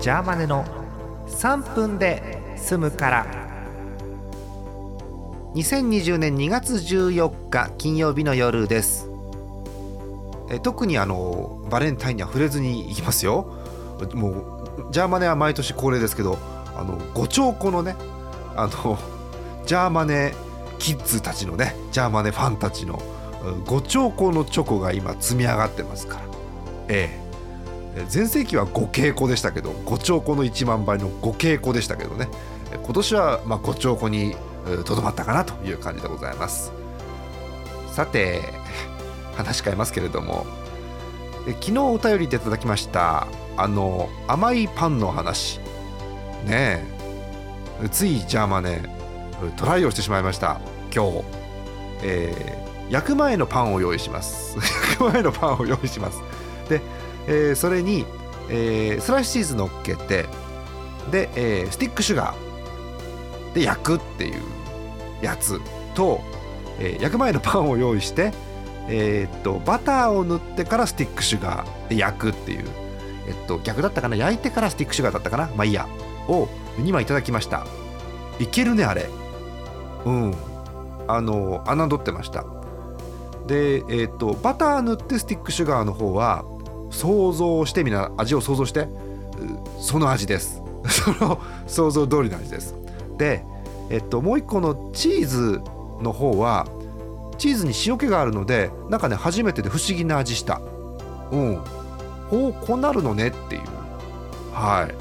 [0.00, 0.64] ジャーマネの
[1.26, 3.26] 3分で済むから。
[5.54, 9.10] 2020年2月14日金曜日の夜です。
[10.50, 13.52] え特にあのバレンタインには触れずにいきますよ。
[14.14, 16.38] もうジャーマネは毎年恒例ですけど
[16.76, 17.96] あのご兆個のね
[18.54, 18.98] あの
[19.66, 20.32] ジャーマネ
[20.78, 23.02] キッズたちのねジャーマネファンたちの
[23.66, 26.22] 5兆個のチョコが今積み上がってますから。
[26.88, 27.27] ええ。
[28.12, 32.28] 前世紀は5稽古でしたけど5兆個の1万倍の5稽古でしたけどね。
[32.82, 34.36] 今年はまあ5兆個に
[34.84, 36.72] とどまったかなという感じでございます。
[37.92, 38.42] さて
[39.36, 40.46] 話変えますけれども。
[41.46, 45.58] 昨日お便りでいただきましたあの甘いパンの話。
[46.44, 46.84] ね
[47.82, 47.88] え。
[47.90, 48.82] ついジャーマネ
[49.56, 50.60] トライをしてしまいました。
[50.94, 51.24] 今日、
[52.02, 54.56] えー、焼く前のパンを用意します。
[54.90, 56.20] 焼く前のパンを用意します。
[56.68, 56.80] で、
[57.28, 58.04] えー、それに、
[58.48, 60.26] えー、スライスチーズ乗っけて
[61.12, 64.42] で、えー、スティックシュガーで焼くっていう
[65.22, 65.60] やつ
[65.94, 66.20] と、
[66.80, 68.32] えー、焼く前のパンを用意して
[68.88, 72.66] えー、っとバターを塗ってからスティックシュガーで焼くっていう
[73.26, 74.16] えっと逆だったかな？
[74.16, 75.50] 焼いてからスティックシュガーだったかな？
[75.54, 75.86] まあいいや。
[76.28, 77.66] を2枚いただきました。
[78.38, 79.10] いけるねあれ。
[80.06, 80.34] うん。
[81.06, 82.46] あの侮ってました。
[83.46, 86.44] でえ、っとバター塗ってスティックシュガーの方は
[86.98, 88.88] 想像してみな味を想像して
[89.80, 90.60] その味です。
[90.88, 92.74] その想像通りの味です。
[93.16, 93.44] で
[93.88, 95.60] えっともう一個のチーズ
[96.02, 96.66] の方は
[97.38, 100.60] チーズに塩気があるのでなんかね初めてで不思議な味した。
[101.30, 101.58] うん。
[102.32, 103.62] おこうなるのねっていう。
[104.52, 104.94] はい。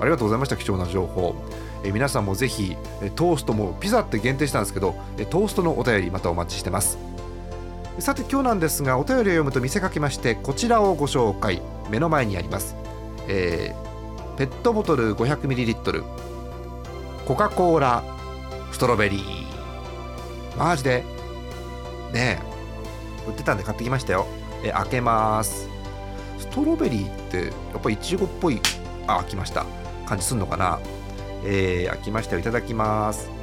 [0.00, 1.34] ありがとうございました貴重な情報。
[1.82, 2.76] え皆さんもぜひ
[3.16, 4.94] トーストもピザって限定したんですけど
[5.30, 6.96] トーストのお便りまたお待ちしてます。
[8.00, 11.60] さて今日なんですがお便りを読むと見せかけましてこちらをご紹介。
[11.90, 12.76] 目の前にあります、
[13.28, 16.04] えー、ペットボトル 500ml
[17.26, 18.02] コカ・コーラ
[18.72, 20.56] ストロベリー。
[20.56, 21.04] マジで。
[22.12, 23.28] ねえ。
[23.28, 24.26] 売ってたんで買ってきましたよ。
[24.64, 25.68] え開けます。
[26.38, 28.60] ストロベリーってやっぱりいちごっぽい。
[29.08, 29.66] あ開きました。
[30.06, 30.80] 感じすんのかな。
[31.44, 33.39] えー、開きましたいただきます。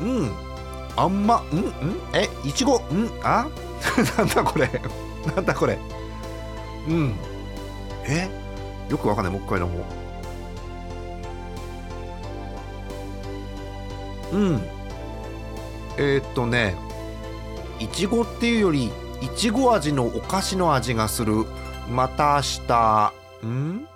[0.00, 0.30] うん。
[0.96, 1.70] あんまうんうん。
[2.12, 3.46] えいちごうんあ？
[4.18, 4.70] なんだこれ。
[5.34, 5.78] なんだこれ。
[6.88, 7.14] うん。
[8.06, 8.28] え？
[8.88, 9.84] よくわかんないもう一回飲も
[14.32, 14.62] ううん。
[15.96, 16.74] えー、っとね
[17.78, 21.46] いちごっていうよりいちご味のお菓子の味がする。
[21.90, 23.12] また明日。
[23.46, 23.86] ん？